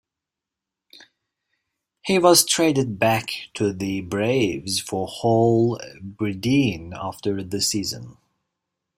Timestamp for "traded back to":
2.43-3.71